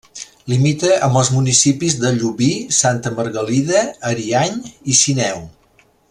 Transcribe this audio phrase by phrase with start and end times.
[0.51, 4.57] Limita amb els municipis de Llubí, Santa Margalida, Ariany
[4.95, 5.45] i Sineu.